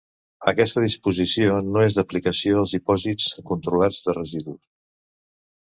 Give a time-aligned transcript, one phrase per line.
[0.51, 4.61] Aquesta disposició no és d'aplicació als dipòsits controlats de residus.